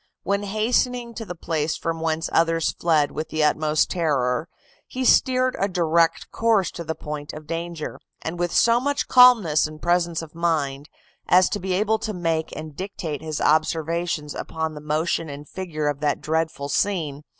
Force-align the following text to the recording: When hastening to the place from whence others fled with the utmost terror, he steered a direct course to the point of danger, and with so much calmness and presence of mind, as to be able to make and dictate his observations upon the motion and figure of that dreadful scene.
When 0.23 0.41
hastening 0.41 1.13
to 1.13 1.25
the 1.25 1.35
place 1.35 1.77
from 1.77 1.99
whence 1.99 2.27
others 2.33 2.71
fled 2.71 3.11
with 3.11 3.29
the 3.29 3.43
utmost 3.43 3.91
terror, 3.91 4.49
he 4.87 5.05
steered 5.05 5.55
a 5.59 5.67
direct 5.67 6.31
course 6.31 6.71
to 6.71 6.83
the 6.83 6.95
point 6.95 7.33
of 7.33 7.45
danger, 7.45 7.99
and 8.19 8.39
with 8.39 8.51
so 8.51 8.79
much 8.79 9.07
calmness 9.07 9.67
and 9.67 9.79
presence 9.79 10.23
of 10.23 10.33
mind, 10.33 10.89
as 11.27 11.49
to 11.49 11.59
be 11.59 11.73
able 11.73 11.99
to 11.99 12.13
make 12.13 12.51
and 12.57 12.75
dictate 12.75 13.21
his 13.21 13.39
observations 13.39 14.33
upon 14.33 14.73
the 14.73 14.81
motion 14.81 15.29
and 15.29 15.47
figure 15.47 15.87
of 15.87 15.99
that 15.99 16.19
dreadful 16.19 16.67
scene. 16.67 17.21